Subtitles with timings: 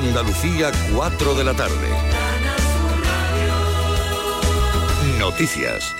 [0.00, 1.88] Andalucía, 4 de la tarde.
[5.18, 5.94] Noticias.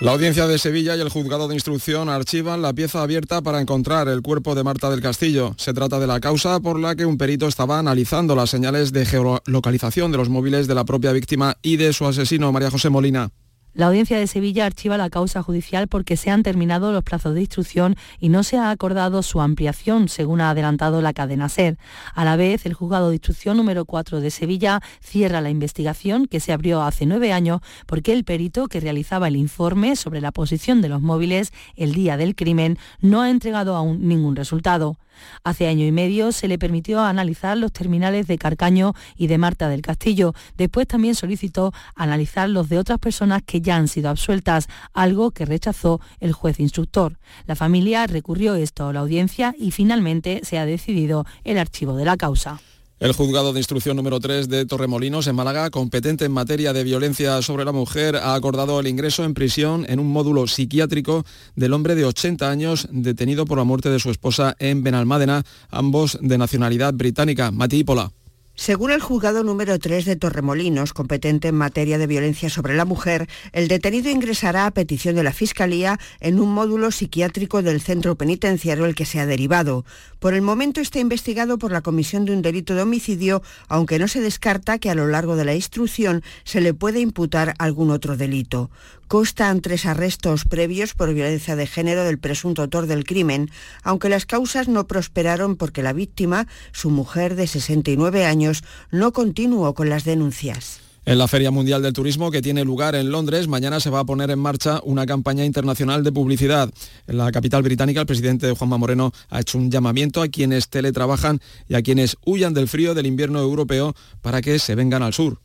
[0.00, 4.08] La audiencia de Sevilla y el juzgado de instrucción archivan la pieza abierta para encontrar
[4.08, 5.54] el cuerpo de Marta del Castillo.
[5.58, 9.04] Se trata de la causa por la que un perito estaba analizando las señales de
[9.04, 13.32] geolocalización de los móviles de la propia víctima y de su asesino, María José Molina.
[13.74, 17.40] La audiencia de Sevilla archiva la causa judicial porque se han terminado los plazos de
[17.40, 21.78] instrucción y no se ha acordado su ampliación, según ha adelantado la cadena SER.
[22.14, 26.40] A la vez, el juzgado de instrucción número 4 de Sevilla cierra la investigación que
[26.40, 30.82] se abrió hace nueve años porque el perito que realizaba el informe sobre la posición
[30.82, 34.98] de los móviles el día del crimen no ha entregado aún ningún resultado.
[35.44, 39.68] Hace año y medio se le permitió analizar los terminales de Carcaño y de Marta
[39.68, 40.34] del Castillo.
[40.56, 45.46] Después también solicitó analizar los de otras personas que ya han sido absueltas, algo que
[45.46, 47.18] rechazó el juez instructor.
[47.46, 52.04] La familia recurrió esto a la audiencia y finalmente se ha decidido el archivo de
[52.04, 52.60] la causa.
[53.02, 57.42] El juzgado de instrucción número 3 de Torremolinos, en Málaga, competente en materia de violencia
[57.42, 61.24] sobre la mujer, ha acordado el ingreso en prisión en un módulo psiquiátrico
[61.56, 66.16] del hombre de 80 años detenido por la muerte de su esposa en Benalmádena, ambos
[66.20, 67.50] de nacionalidad británica.
[67.50, 68.12] Mati Pola.
[68.54, 73.26] Según el juzgado número 3 de Torremolinos, competente en materia de violencia sobre la mujer,
[73.52, 78.84] el detenido ingresará a petición de la Fiscalía en un módulo psiquiátrico del centro penitenciario
[78.84, 79.86] el que se ha derivado.
[80.18, 84.06] Por el momento está investigado por la comisión de un delito de homicidio, aunque no
[84.06, 88.18] se descarta que a lo largo de la instrucción se le puede imputar algún otro
[88.18, 88.70] delito.
[89.12, 93.50] Constan tres arrestos previos por violencia de género del presunto autor del crimen,
[93.82, 99.74] aunque las causas no prosperaron porque la víctima, su mujer de 69 años, no continuó
[99.74, 100.80] con las denuncias.
[101.04, 104.06] En la Feria Mundial del Turismo, que tiene lugar en Londres, mañana se va a
[104.06, 106.72] poner en marcha una campaña internacional de publicidad.
[107.06, 111.38] En la capital británica, el presidente Juanma Moreno ha hecho un llamamiento a quienes teletrabajan
[111.68, 115.38] y a quienes huyan del frío del invierno europeo para que se vengan al sur.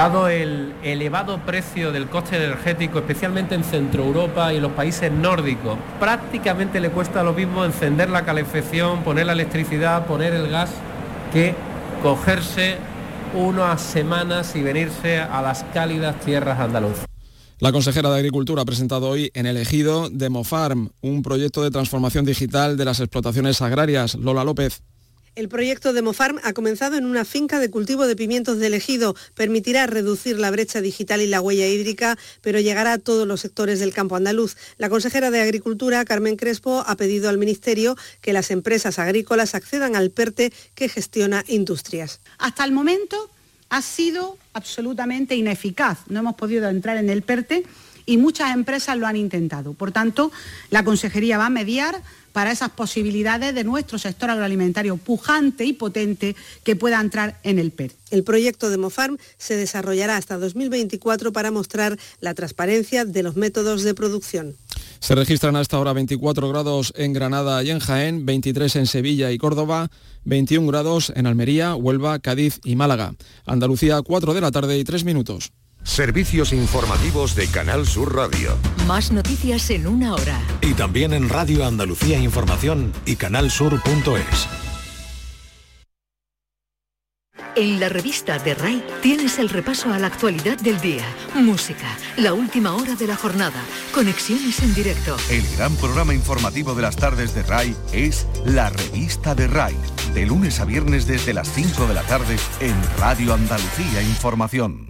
[0.00, 5.12] Dado el elevado precio del coste energético, especialmente en Centro Europa y en los países
[5.12, 10.70] nórdicos, prácticamente le cuesta lo mismo encender la calefacción, poner la electricidad, poner el gas,
[11.34, 11.54] que
[12.02, 12.78] cogerse
[13.34, 17.04] unas semanas y venirse a las cálidas tierras andaluzas.
[17.58, 22.24] La consejera de Agricultura ha presentado hoy en el ejido Demofarm, un proyecto de transformación
[22.24, 24.14] digital de las explotaciones agrarias.
[24.14, 24.80] Lola López.
[25.36, 29.14] El proyecto de Mofarm ha comenzado en una finca de cultivo de pimientos del ejido.
[29.34, 33.78] Permitirá reducir la brecha digital y la huella hídrica, pero llegará a todos los sectores
[33.78, 34.56] del campo andaluz.
[34.76, 39.94] La consejera de Agricultura, Carmen Crespo, ha pedido al Ministerio que las empresas agrícolas accedan
[39.94, 42.20] al PERTE que gestiona industrias.
[42.38, 43.30] Hasta el momento
[43.68, 45.98] ha sido absolutamente ineficaz.
[46.08, 47.64] No hemos podido entrar en el PERTE
[48.04, 49.74] y muchas empresas lo han intentado.
[49.74, 50.32] Por tanto,
[50.70, 52.02] la Consejería va a mediar
[52.32, 57.70] para esas posibilidades de nuestro sector agroalimentario pujante y potente que pueda entrar en el
[57.70, 57.92] PER.
[58.10, 63.82] El proyecto de Mofarm se desarrollará hasta 2024 para mostrar la transparencia de los métodos
[63.82, 64.56] de producción.
[65.00, 69.38] Se registran hasta ahora 24 grados en Granada y en Jaén, 23 en Sevilla y
[69.38, 69.90] Córdoba,
[70.24, 73.14] 21 grados en Almería, Huelva, Cádiz y Málaga.
[73.46, 75.52] Andalucía, 4 de la tarde y 3 minutos.
[75.82, 78.56] Servicios informativos de Canal Sur Radio.
[78.86, 80.40] Más noticias en una hora.
[80.60, 84.48] Y también en Radio Andalucía Información y canalsur.es.
[87.56, 91.04] En la revista de RAI tienes el repaso a la actualidad del día,
[91.34, 93.60] música, la última hora de la jornada,
[93.92, 95.16] conexiones en directo.
[95.28, 99.76] El gran programa informativo de las tardes de RAI es La revista de RAI,
[100.14, 104.89] de lunes a viernes desde las 5 de la tarde en Radio Andalucía Información.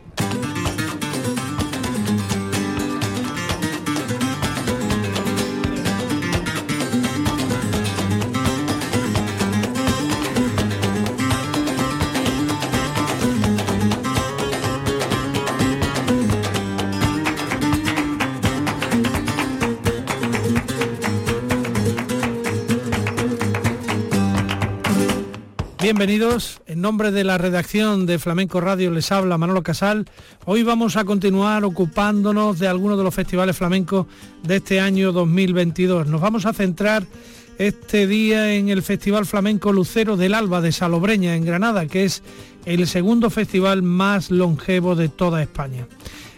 [25.93, 30.05] Bienvenidos, en nombre de la redacción de Flamenco Radio les habla Manolo Casal.
[30.45, 34.07] Hoy vamos a continuar ocupándonos de algunos de los festivales flamencos
[34.41, 36.07] de este año 2022.
[36.07, 37.05] Nos vamos a centrar
[37.57, 42.23] este día en el Festival Flamenco Lucero del Alba de Salobreña, en Granada, que es
[42.63, 45.87] el segundo festival más longevo de toda España.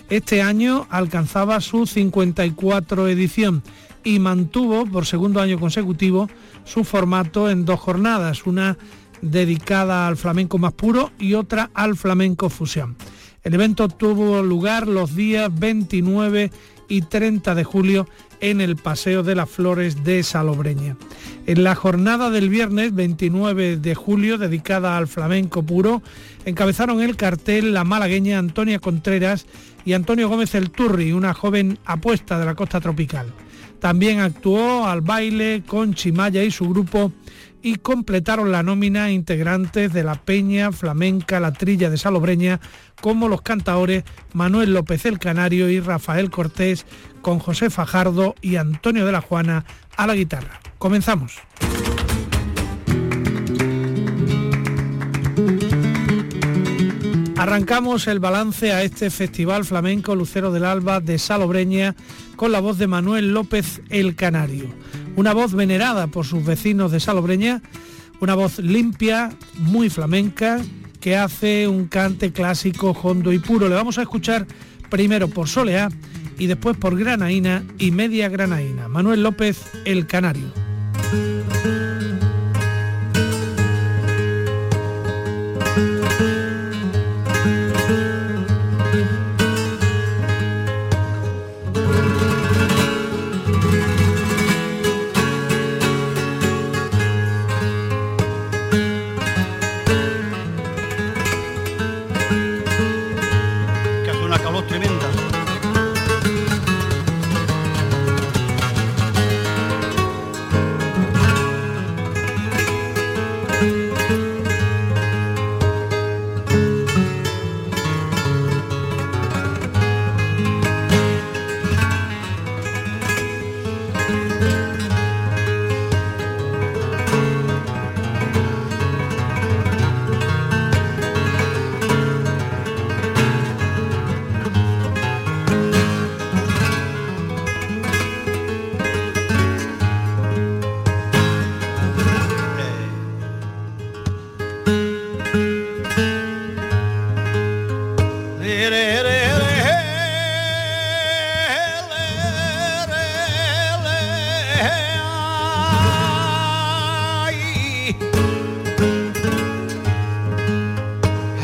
[0.10, 3.62] Este año alcanzaba su 54 edición
[4.04, 6.28] y mantuvo por segundo año consecutivo
[6.66, 8.78] su formato en dos jornadas, una
[9.24, 12.96] dedicada al flamenco más puro y otra al flamenco fusión.
[13.44, 16.52] El evento tuvo lugar los días 29
[16.88, 18.08] y 30 de julio
[18.40, 20.98] en el Paseo de las Flores de Salobreña.
[21.46, 26.02] En la jornada del viernes 29 de julio, dedicada al flamenco puro,
[26.46, 29.46] encabezaron el cartel la malagueña Antonia Contreras
[29.86, 33.28] y Antonio Gómez El Turri, una joven apuesta de la costa tropical.
[33.80, 37.12] También actuó al baile con Chimaya y su grupo
[37.64, 42.60] y completaron la nómina integrantes de la Peña Flamenca La Trilla de Salobreña,
[43.02, 46.86] como los cantaores Manuel López el Canario y Rafael Cortés,
[47.22, 49.64] con José Fajardo y Antonio de la Juana
[49.96, 50.60] a la guitarra.
[50.78, 51.40] Comenzamos.
[57.38, 61.96] Arrancamos el balance a este Festival Flamenco Lucero del Alba de Salobreña
[62.36, 64.83] con la voz de Manuel López el Canario
[65.16, 67.62] una voz venerada por sus vecinos de Salobreña,
[68.20, 70.62] una voz limpia, muy flamenca,
[71.00, 73.68] que hace un cante clásico, hondo y puro.
[73.68, 74.48] Le vamos a escuchar
[74.90, 75.90] primero por Soleá
[76.38, 78.88] y después por Granaína y Media Granaína.
[78.88, 80.63] Manuel López, El Canario.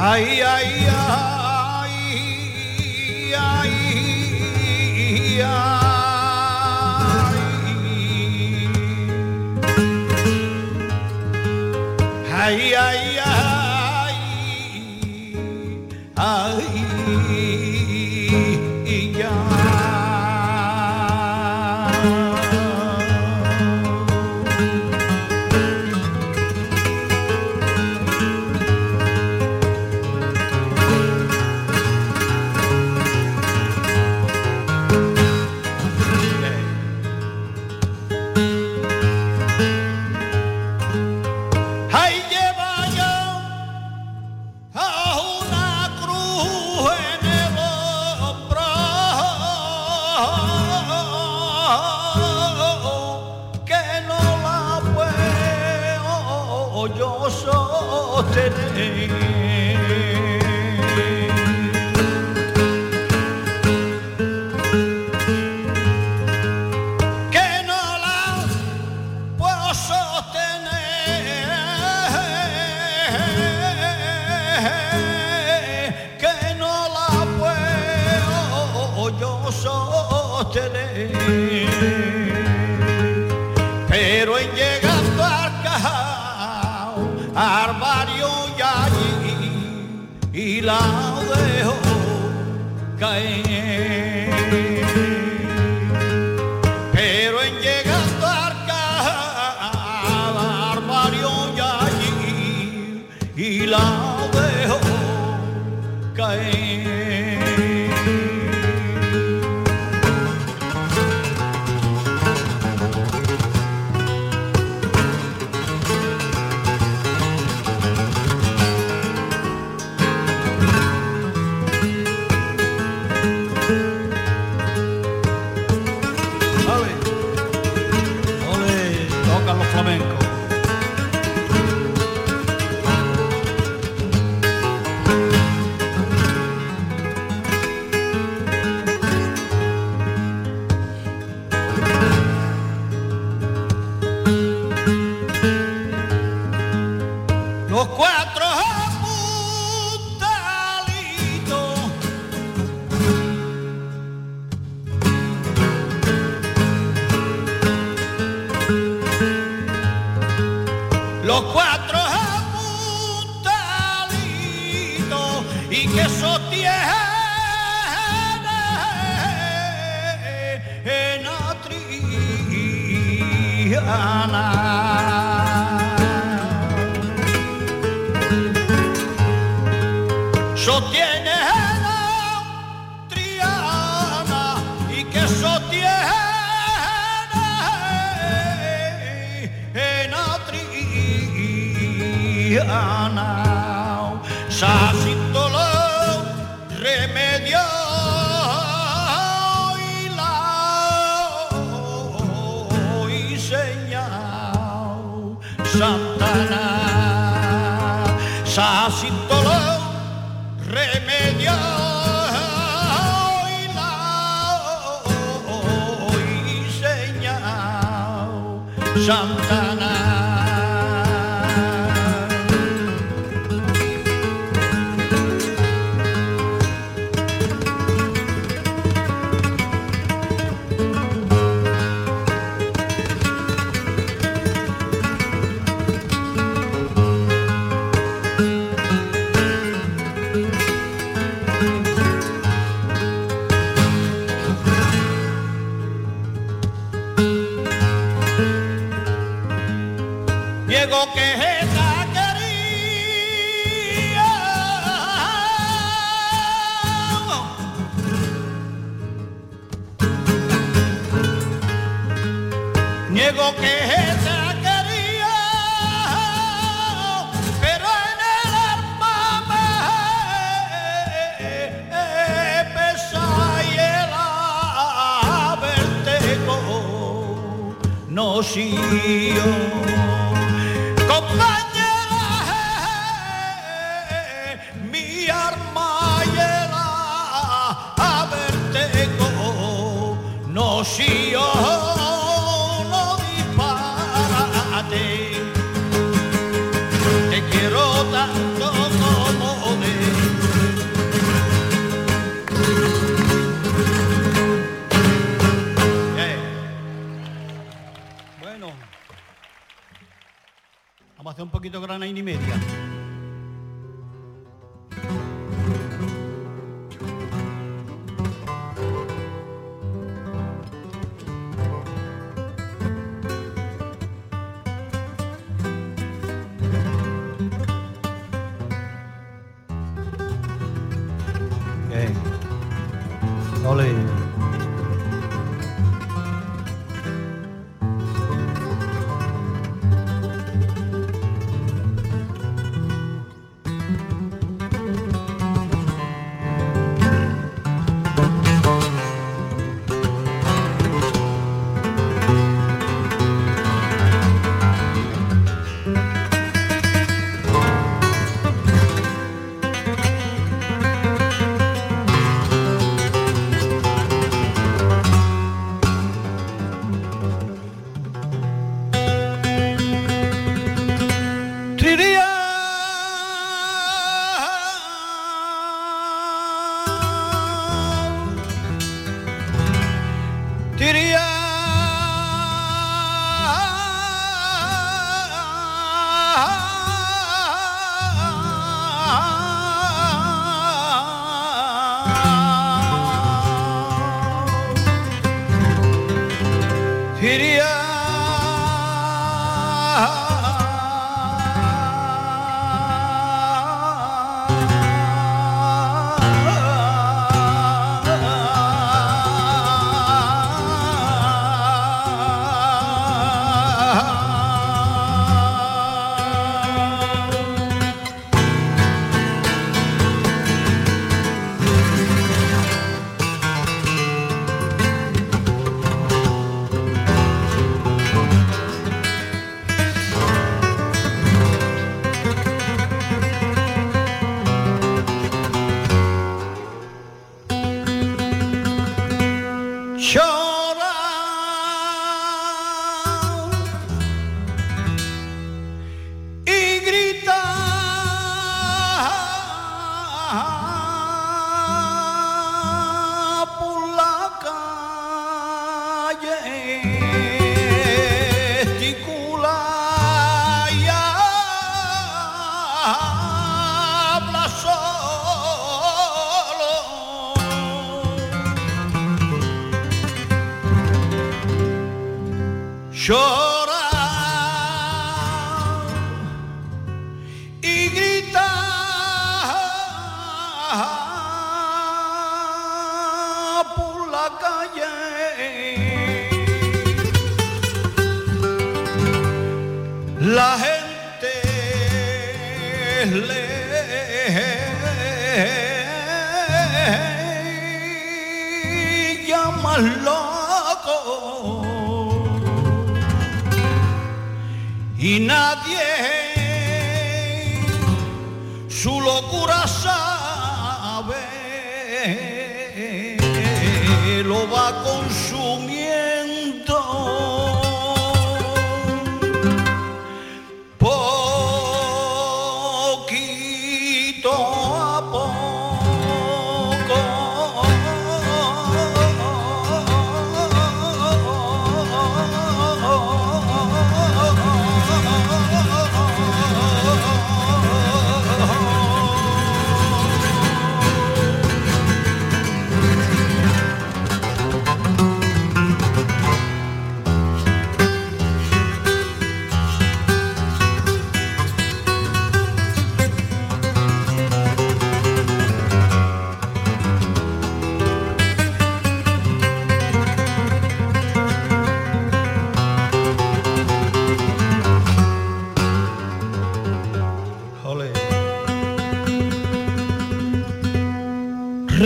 [0.01, 1.38] Ay, ay, ay.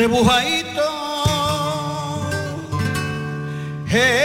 [0.03, 0.83] Rebujadito
[3.85, 4.22] entre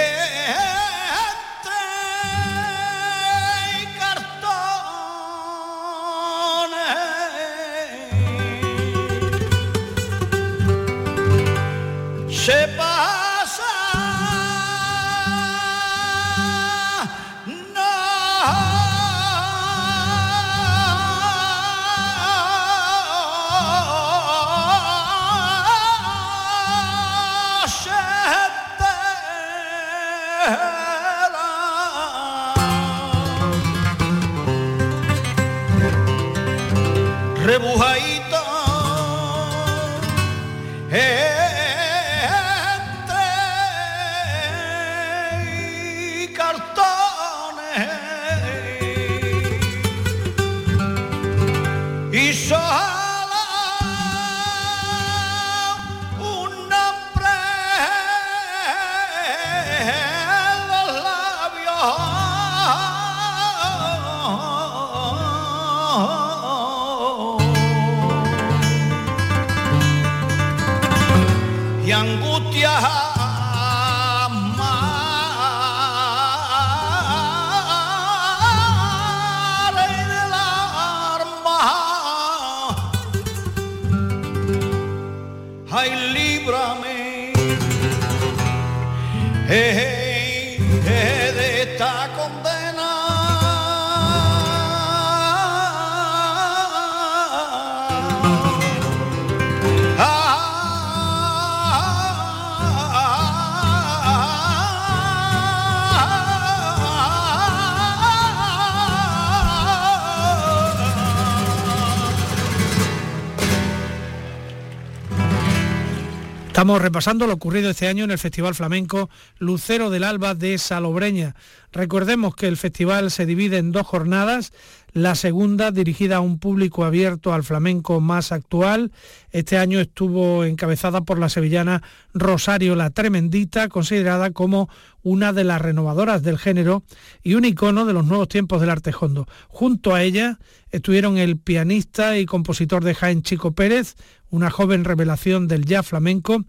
[116.58, 121.36] Estamos repasando lo ocurrido este año en el Festival Flamenco Lucero del Alba de Salobreña.
[121.70, 124.52] Recordemos que el festival se divide en dos jornadas.
[124.92, 128.90] La segunda, dirigida a un público abierto al flamenco más actual,
[129.30, 131.82] este año estuvo encabezada por la sevillana
[132.14, 134.70] Rosario la Tremendita, considerada como
[135.02, 136.84] una de las renovadoras del género
[137.22, 139.26] y un icono de los nuevos tiempos del arte hondo.
[139.48, 140.38] Junto a ella
[140.70, 143.94] estuvieron el pianista y compositor de Jaén Chico Pérez,
[144.30, 146.44] una joven revelación del jazz flamenco,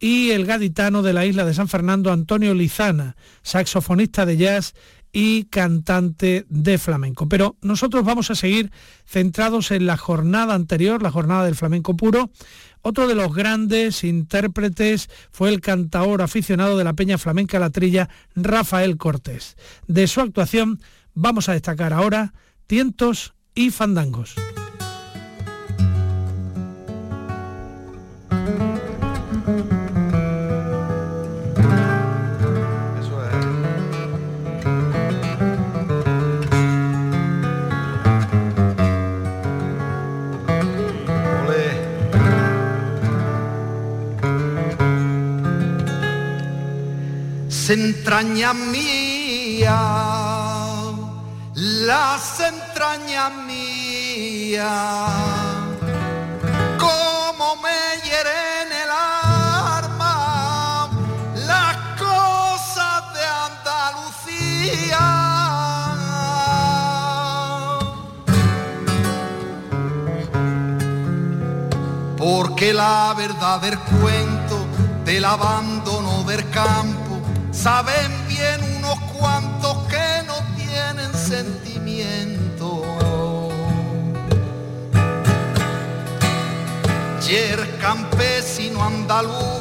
[0.00, 4.74] y el gaditano de la isla de San Fernando, Antonio Lizana, saxofonista de jazz
[5.12, 7.28] y cantante de flamenco.
[7.28, 8.70] Pero nosotros vamos a seguir
[9.06, 12.30] centrados en la jornada anterior, la jornada del flamenco puro.
[12.82, 18.08] Otro de los grandes intérpretes fue el cantaor aficionado de la Peña Flamenca La Trilla,
[18.34, 19.56] Rafael Cortés.
[19.86, 20.80] De su actuación
[21.14, 22.34] vamos a destacar ahora
[22.66, 24.36] tientos y fandangos.
[47.76, 47.92] Mi
[48.72, 49.78] mía,
[51.54, 55.10] las entrañas mías,
[56.78, 58.90] como me hieren el
[59.84, 60.88] alma,
[61.46, 65.04] las cosas de Andalucía.
[72.16, 74.66] Porque la verdad del cuento
[75.04, 76.97] del abandono del campo
[77.68, 82.70] saben bien unos cuantos que no tienen sentimiento.
[87.28, 89.60] Y el campesino andaluz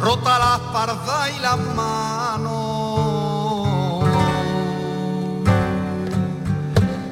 [0.00, 2.54] rota la espalda y las manos.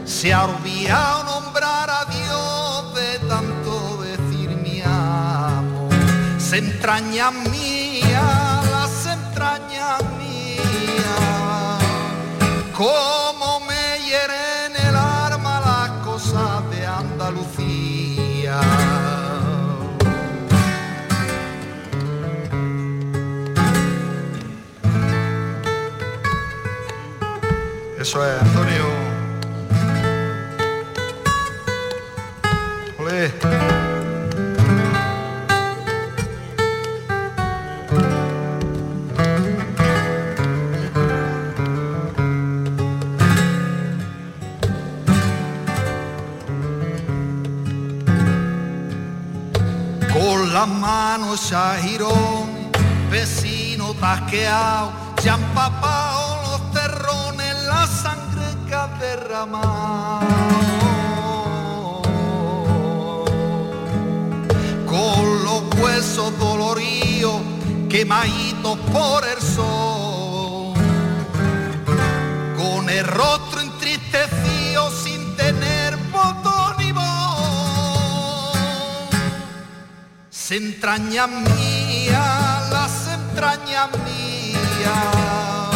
[0.06, 5.90] Se ha olvidado nombrar a Dios de tanto decir mi amo.
[6.38, 8.53] Se entraña mía,
[12.76, 18.60] Como me hieren el arma las cosas de Andalucía.
[28.00, 28.73] Eso es, Antonio.
[51.50, 52.70] Ya girón,
[53.10, 60.20] vecino tasqueado, se han papado los terrones, la sangre que ha derramado.
[64.86, 67.40] Con los huesos doloridos,
[67.88, 69.73] quemaditos por el sol.
[80.46, 80.56] Se
[81.30, 85.70] mía, las entrañas mías,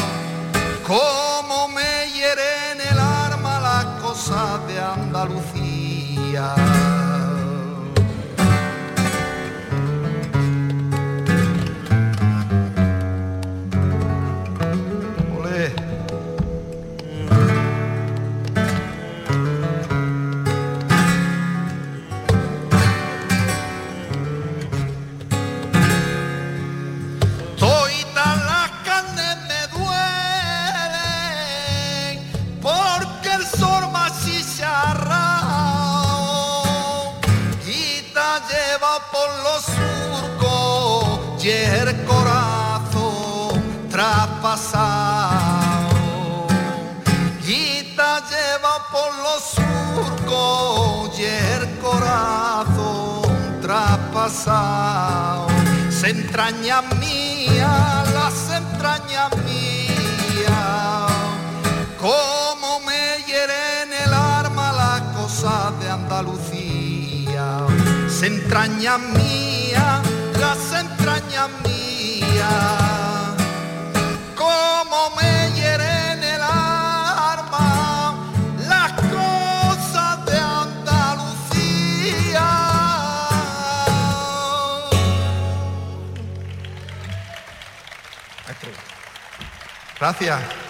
[54.29, 55.47] traspasado
[55.91, 61.11] se entraña mía, las entrañas mías,
[61.99, 67.67] como me hieren el arma las cosas de Andalucía,
[68.09, 70.03] se entraña mía,
[70.39, 72.88] las entrañas mías,
[89.99, 90.68] Gracias.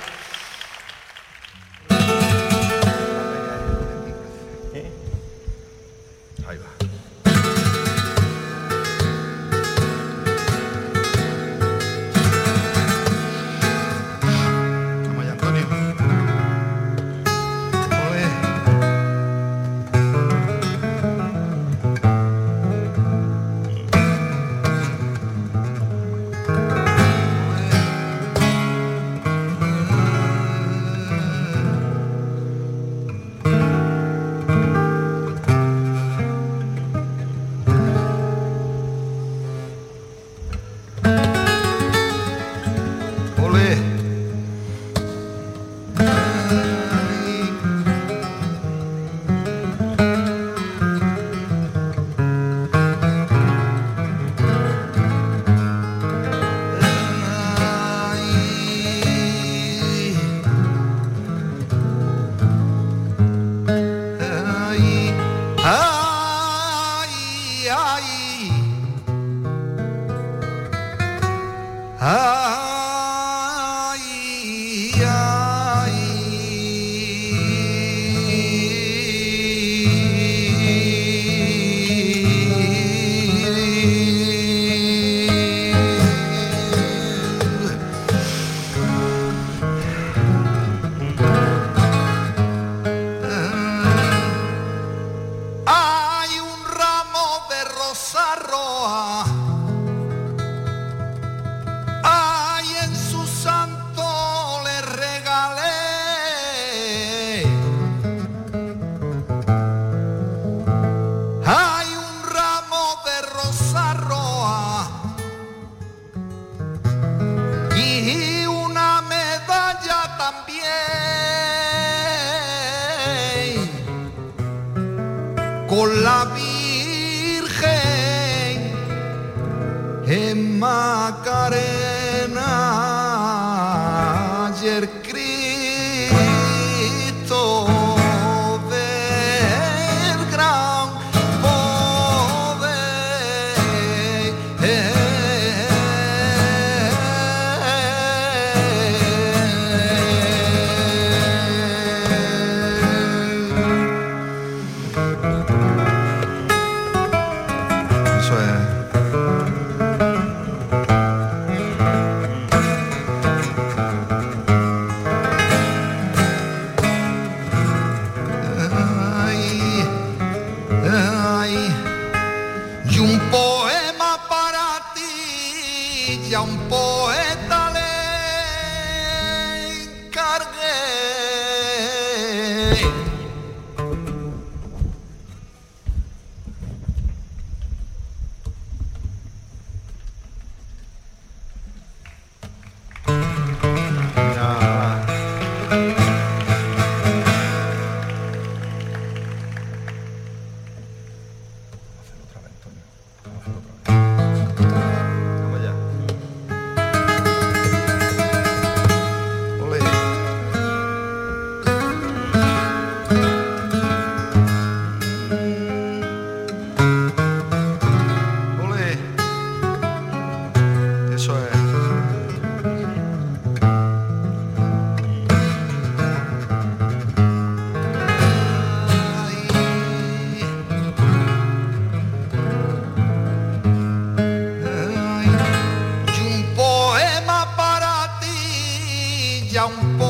[239.48, 240.07] Ti, ya un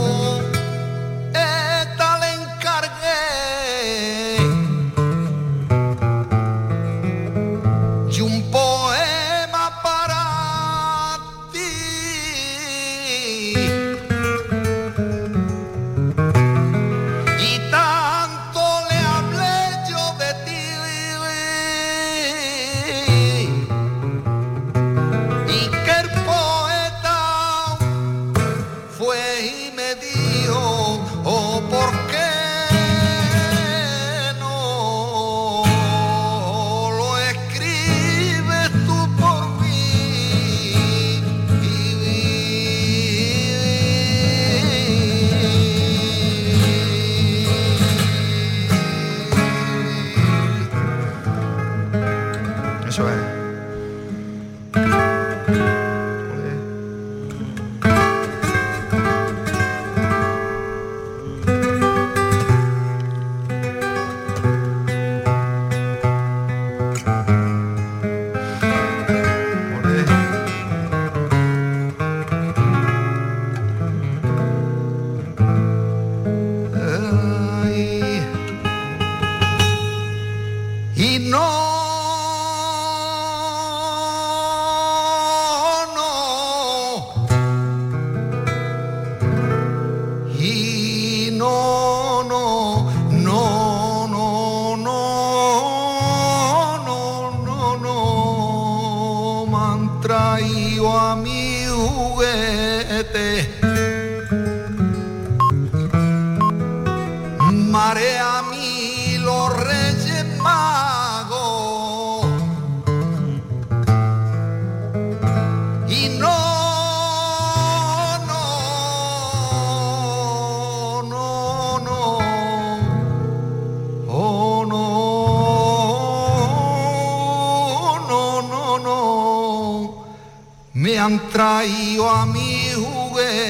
[131.08, 133.47] han traído a mi juguete.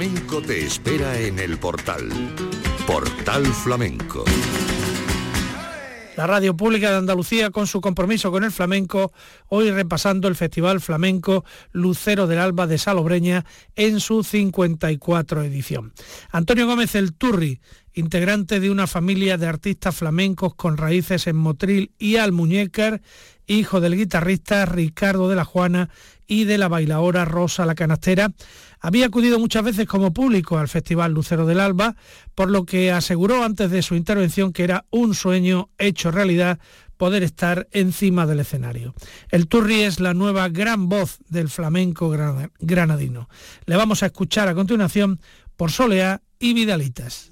[0.00, 2.08] Flamenco te espera en el portal.
[2.86, 4.24] Portal Flamenco.
[6.16, 9.12] La Radio Pública de Andalucía, con su compromiso con el flamenco,
[9.48, 13.44] hoy repasando el Festival Flamenco Lucero del Alba de Salobreña
[13.76, 15.92] en su 54 edición.
[16.30, 17.60] Antonio Gómez El Turri,
[17.92, 23.02] integrante de una familia de artistas flamencos con raíces en Motril y Almuñécar,
[23.46, 25.90] hijo del guitarrista Ricardo de la Juana
[26.26, 28.30] y de la bailaora Rosa la Canastera,
[28.80, 31.96] había acudido muchas veces como público al Festival Lucero del Alba,
[32.34, 36.58] por lo que aseguró antes de su intervención que era un sueño hecho realidad
[36.96, 38.94] poder estar encima del escenario.
[39.30, 42.10] El Turri es la nueva gran voz del flamenco
[42.58, 43.28] granadino.
[43.64, 45.18] Le vamos a escuchar a continuación
[45.56, 47.30] por Soleá y Vidalitas.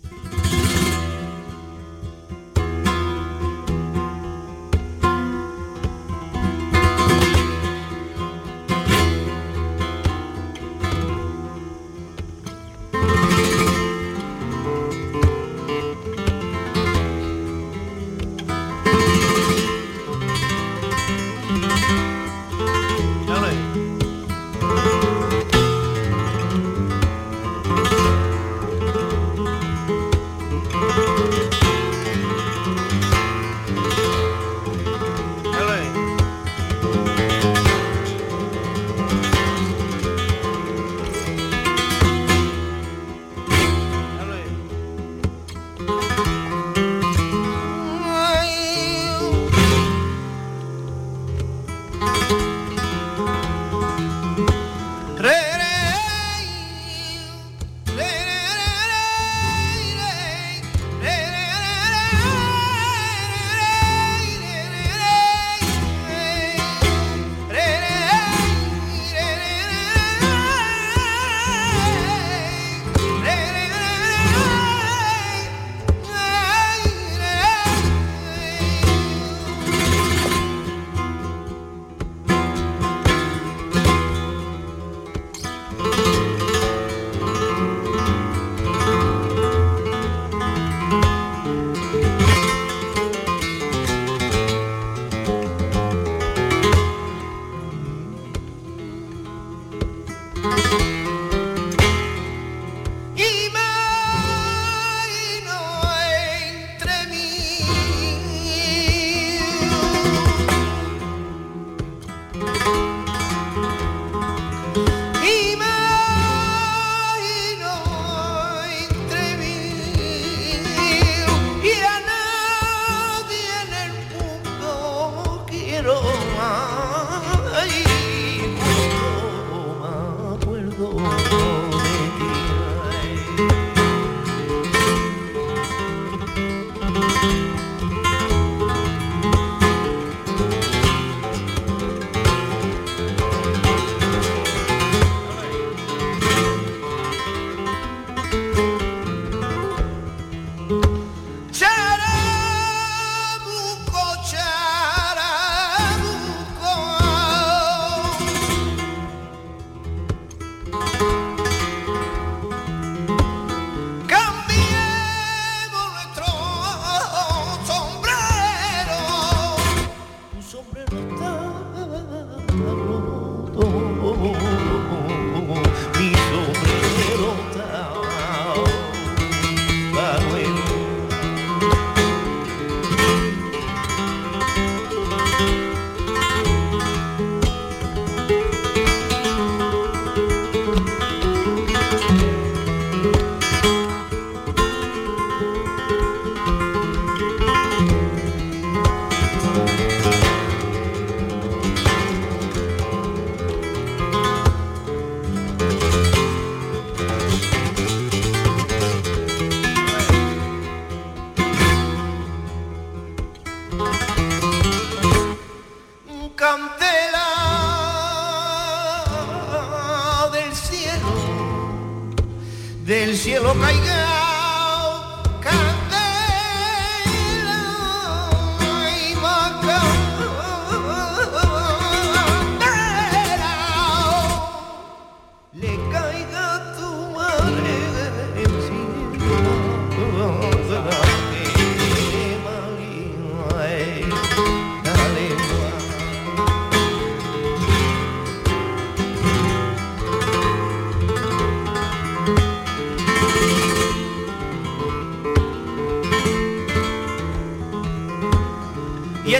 [222.88, 224.27] Como el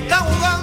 [0.01, 0.58] que juega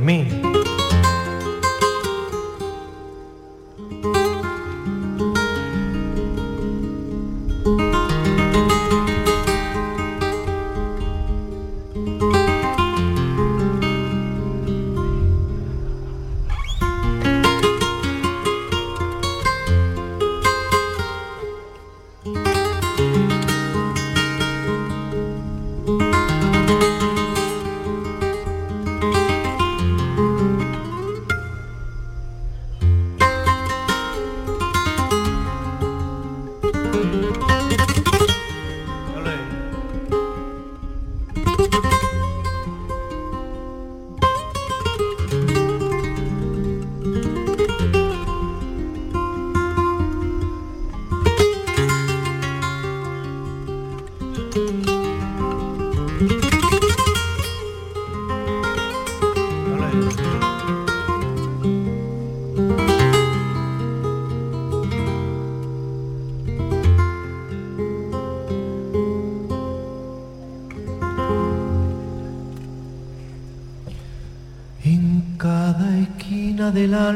[0.00, 0.49] del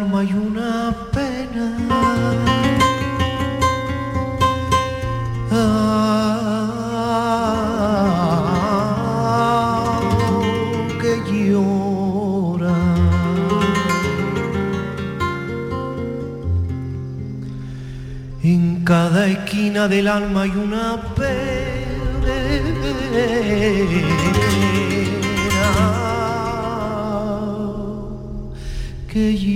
[0.05, 1.67] alma hay una pena.
[11.01, 12.77] Que llora.
[18.43, 21.65] En cada esquina del alma hay una pena
[29.15, 29.54] que.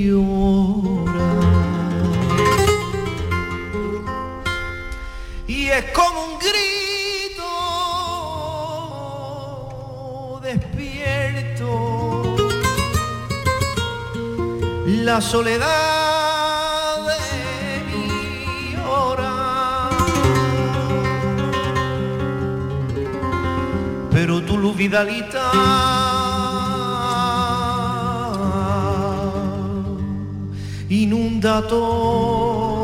[15.19, 17.23] la soledad de
[17.91, 19.35] mi hora.
[24.13, 25.51] Pero tu luz vidalita
[30.89, 32.77] inunda toda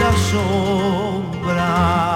[0.00, 2.13] la sombra.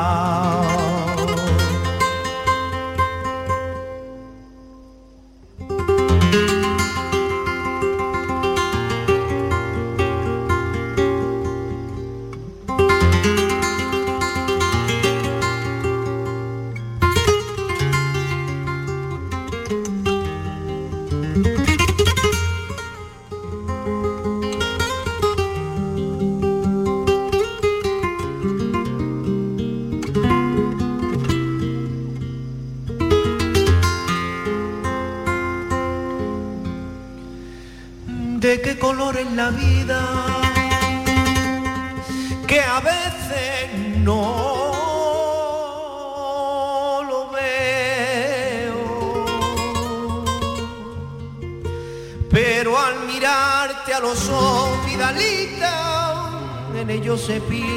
[57.09, 57.69] En ellos se pinta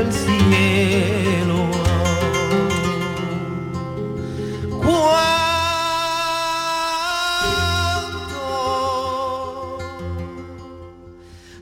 [0.00, 1.70] el cielo.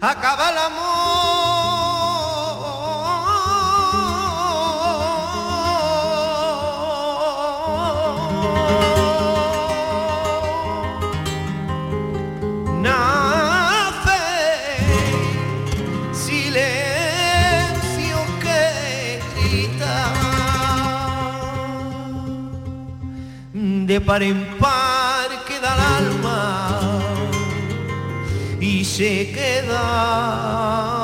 [0.01, 1.38] acaba el amor.
[23.99, 27.01] De par en par queda el alma
[28.61, 30.98] y se queda.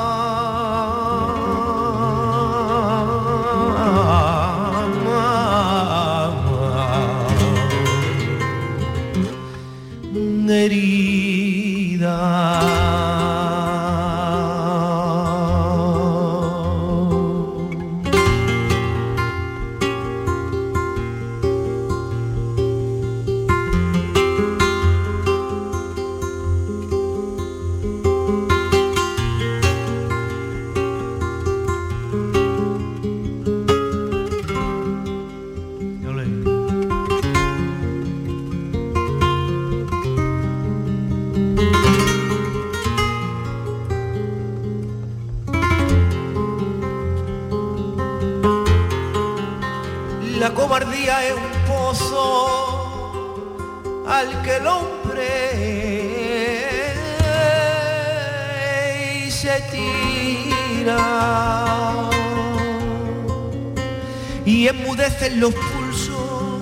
[65.15, 66.61] Enmudecen los pulsos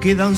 [0.00, 0.36] que dan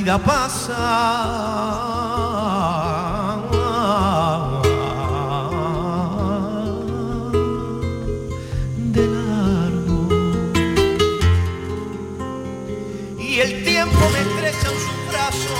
[0.00, 0.76] vida pasa.
[8.94, 10.08] de largo
[13.18, 15.58] y el tiempo me estrecha en sus brazos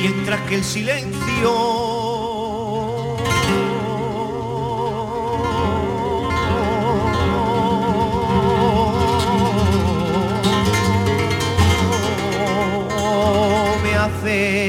[0.00, 1.81] mientras que el silencio
[14.22, 14.61] me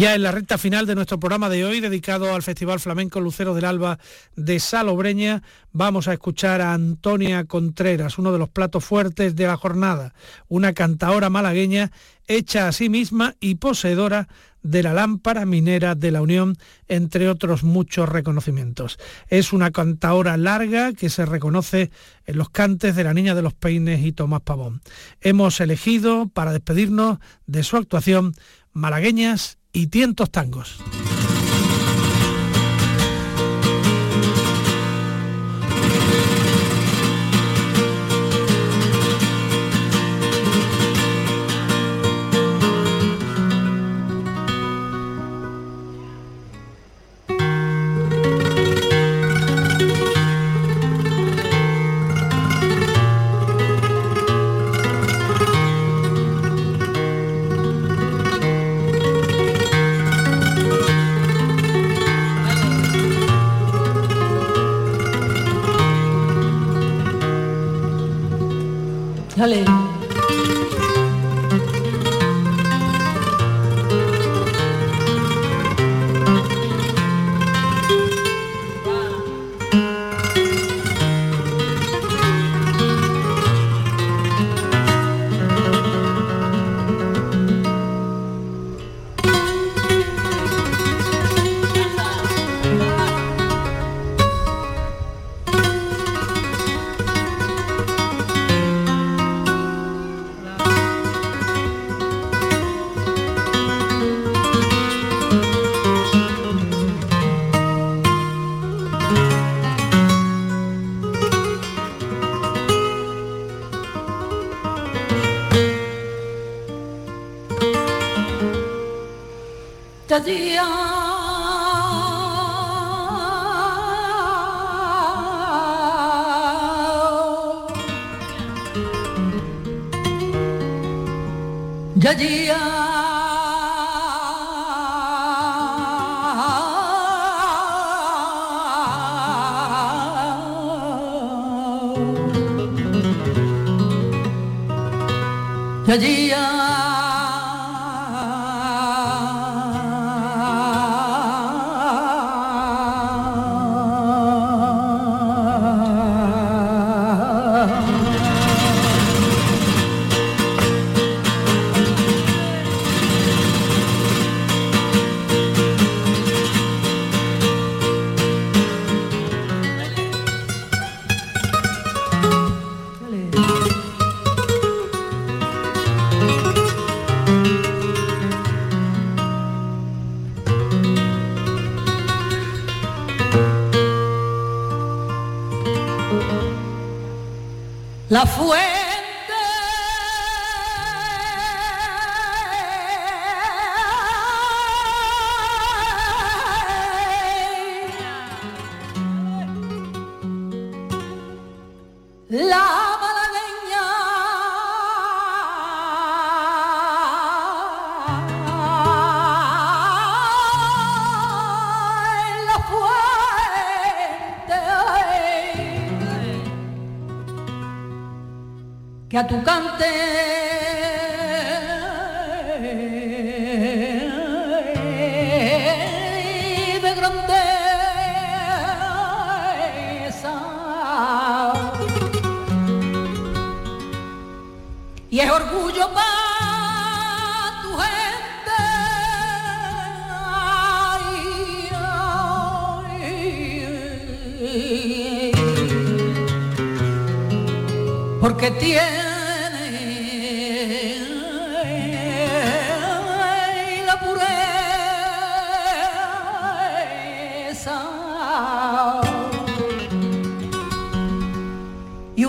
[0.00, 3.54] ya en la recta final de nuestro programa de hoy, dedicado al Festival Flamenco Lucero
[3.54, 3.98] del Alba
[4.34, 5.42] de Salobreña,
[5.72, 10.14] vamos a escuchar a Antonia Contreras, uno de los platos fuertes de la jornada,
[10.48, 11.92] una cantaora malagueña
[12.26, 14.26] hecha a sí misma y poseedora
[14.62, 16.56] de la lámpara minera de la Unión,
[16.88, 18.98] entre otros muchos reconocimientos.
[19.28, 21.90] Es una cantaora larga que se reconoce
[22.24, 24.80] en los cantes de la Niña de los Peines y Tomás Pavón.
[25.20, 28.32] Hemos elegido, para despedirnos de su actuación,
[28.72, 30.78] malagueñas y tientos tangos.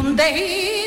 [0.01, 0.80] Un dejillo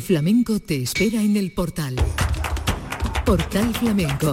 [0.00, 1.94] El flamenco te espera en el portal.
[3.26, 4.32] Portal Flamenco.